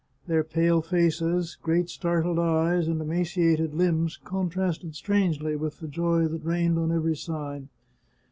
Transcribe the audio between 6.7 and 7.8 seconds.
on every side.